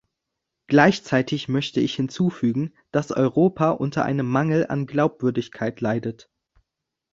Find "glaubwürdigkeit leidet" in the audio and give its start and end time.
4.87-6.27